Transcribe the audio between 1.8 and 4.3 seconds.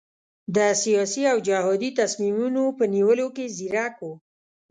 تصمیمونو په نیولو کې ځیرک وو.